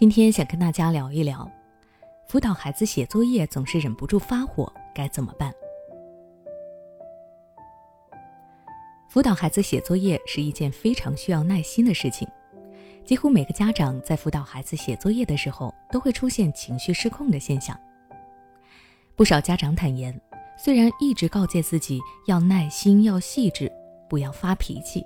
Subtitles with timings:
[0.00, 1.46] 今天想跟大家聊一聊，
[2.26, 5.52] 辅导孩子写作业总是忍不住发火，该怎么办？
[9.10, 12.26] 辅导孩子写作业是一件非常需要耐心的事情，
[13.04, 17.78] 几乎每个家长在辅导孩子写作业的时候，都会出现情绪失控的现象。
[19.14, 20.18] 不少家长坦言，
[20.56, 23.70] 虽然一直告诫自己要耐心、要细致，
[24.08, 25.04] 不要发脾气，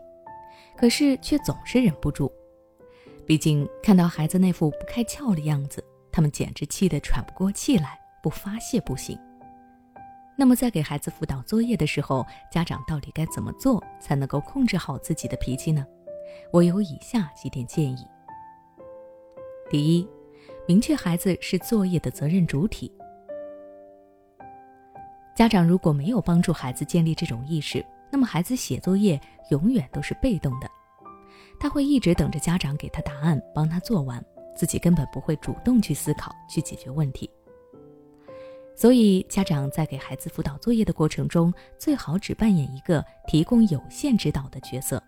[0.76, 2.30] 可是却总是忍不住。
[3.26, 9.18] 毕竟看到孩子那副不开窍的样子，他们简直气得喘不过气来，不发泄不行。
[10.36, 15.86] 那么在给孩子辅导作业的时候，家长到底该怎么做才能够控制好自己的脾气呢？
[16.52, 18.06] 我有以下几点建议。
[19.70, 20.08] 第一，
[20.66, 22.92] 明确孩子是作业的责任主体。
[25.34, 29.18] 家长如果没有帮助孩子建立这种意识，那么孩子写作业
[29.50, 30.68] 永远都是被动的。
[31.58, 34.22] 他会一直等着家长给他答案，帮他做完，
[34.56, 37.28] 自己根本不会主动去思考、去解决问题。
[38.76, 45.02] 所以，家长在给孩子辅导作业的过程中，最好只扮演一个提供有限指导的角色。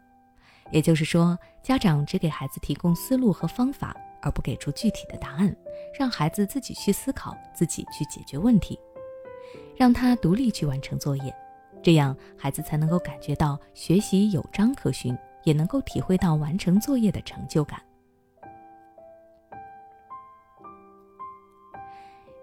[0.71, 5.55] 也就是说，家长只给孩子提供思路和方法，而不给出具体的答案，
[5.99, 8.79] 让孩子自己去思考、自己去解决问题，
[9.77, 11.35] 让他独立去完成作业，
[11.83, 15.17] 这样孩子才能够感觉到学习有章可循。
[15.47, 17.81] 也能够体会到完成作业的成就感。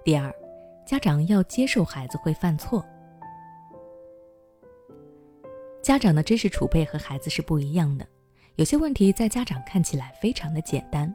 [0.06, 0.34] 第二，
[0.86, 2.84] 家长要接受孩子会犯错。
[5.82, 8.08] 家长的知识储备和孩子是不一样的，
[8.56, 11.14] 有些问题在家长看起来非常的简单，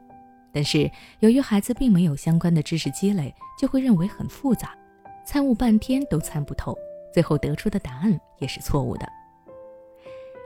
[0.53, 0.89] 但是
[1.21, 4.77] 由于孩子并没有相关的知识积累，就会认为很复杂，
[5.25, 6.77] 参悟半天都参不透，
[7.11, 9.18] 最后得出的答案也是错误的。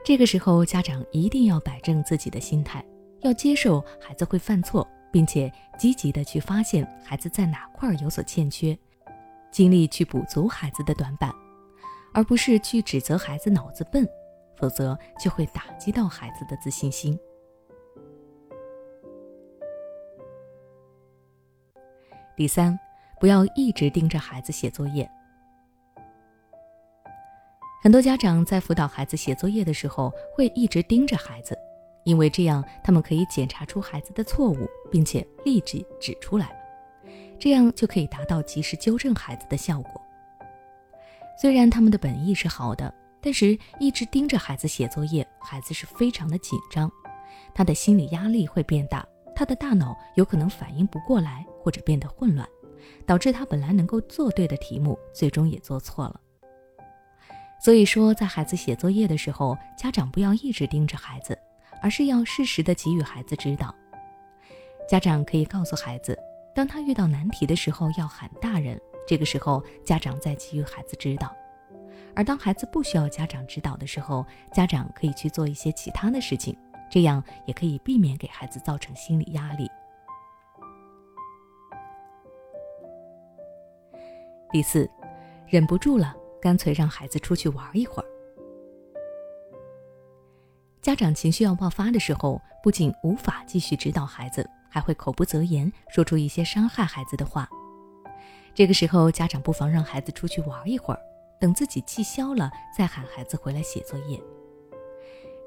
[0.06, 2.84] 这个时候，家长一定要摆正自己的心态，
[3.22, 8.78] 要接受孩子会犯错，并且积极的去发现孩子在哪块有所欠缺，
[9.50, 11.34] 尽力去补足孩子的短板，
[12.14, 14.06] 而不是去指责孩子脑子笨，
[14.58, 17.18] 否则就会打击到孩子的自信心。
[22.36, 22.78] 第三，
[23.22, 25.10] 不要一直盯着孩子写作业。
[27.84, 31.54] 很多家长在辅导孩子写作业的时候，会一直盯着孩子，
[32.06, 36.58] 因为这样他们可以检查出孩子的错误，并且立即指出来，
[37.38, 40.02] 这样就可以达到及时纠正孩子的效果。
[41.38, 46.90] 虽然他们的本意是好的，但是一直盯着孩子写作业，孩子是非常的紧张，
[47.54, 49.06] 他的心理压力会变大，
[49.36, 52.48] 他的大脑有可能反应不过来，或者变得混乱，
[53.06, 56.22] 导致他本来能够做对的题目，最终也做错了。
[57.64, 61.38] 所以说，在孩子写作业的时候，家长不要一直盯着孩子，
[61.82, 63.74] 而是要适时的给予孩子指导。
[64.86, 66.20] 家长可以告诉孩子，
[66.54, 68.78] 当他遇到难题的时候，要喊大人。
[69.08, 71.34] 这个时候，家长再给予孩子指导。
[72.14, 76.54] 而当孩子不需要家长指导的时候，家长可以去做一些其他的事情，
[76.92, 79.72] 这样也可以避免给孩子造成心理压力。
[84.52, 84.90] 第四，
[85.48, 86.14] 忍不住了。
[86.44, 88.06] 干脆让孩子出去玩一会儿。
[90.82, 97.50] 家长情绪要爆发的时候，不仅无法继续指导孩子，还会口不择言，说出一些伤害孩子的话。
[98.54, 101.00] 这个时候，家长不妨让孩子出去玩一会儿，
[101.40, 104.22] 等自己气消了，再喊孩子回来写作业。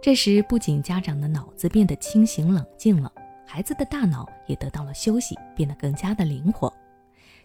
[0.00, 3.12] 这时，不仅家长的脑子变得清醒冷静了，
[3.46, 6.72] 孩子的大脑也得到了休息，变得更加的灵活，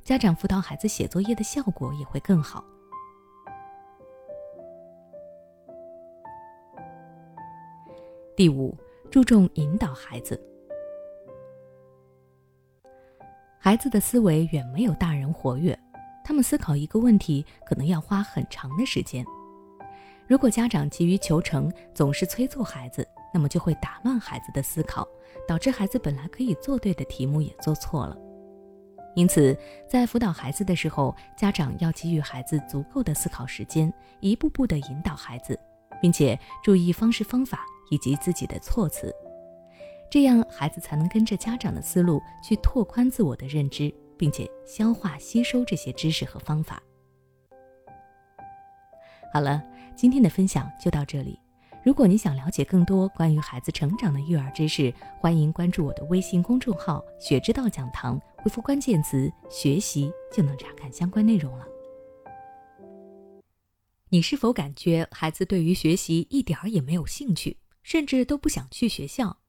[0.05, 2.63] 家长辅导孩子写作业的效果也会更好。
[8.33, 8.73] 第五，
[9.09, 10.41] 注重引导孩子。
[13.59, 15.77] 孩子的思维远没有大人活跃，
[16.23, 19.25] 他们思考一个问题可能要花很长的时间。
[20.27, 25.05] 如果家长急于求成，总是催促孩子，那么就会打乱孩子的思考，
[25.45, 28.17] 导致孩子本来可以做对的题目也做错了。
[29.13, 29.55] 因此，
[29.89, 35.59] 在辅导孩子的时候，家长要给予孩子足够的思考时间，一步步的引导孩子，
[36.01, 37.65] 并且注意方式方法。
[37.89, 39.13] 以及自己的措辞，
[40.09, 46.81] 这样孩子才能跟着家长的思路去拓宽自我的认知，并且消化吸收这些知识和方法。
[49.33, 49.63] 好了，
[49.95, 51.39] 今天的分享就到这里。
[51.83, 61.65] 如果你想了解更多关于孩子成长的育儿知识，欢迎关注我的微信公众号“学之道讲堂”，回复关键词“学习”就能查看相关内容了。
[64.09, 67.57] 你是否感觉孩子对于学习一点儿也没有兴趣？
[67.83, 69.41] 甚至都不想去学校，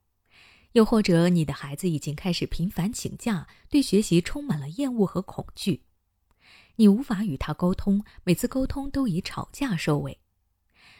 [0.72, 5.84] 又或者你的孩子已经开始频繁请假，对学习充满了厌恶和恐惧，
[6.76, 10.18] 你无法与他沟通，每次沟通都以吵架收尾。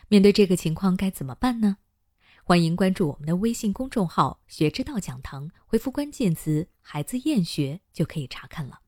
[0.08, 1.78] 面对这个情况该怎么办呢？
[2.44, 8.81] 欢迎关注我们的微信公众号“学之道讲堂”，回复关键词“孩子厌学”就可以查看了。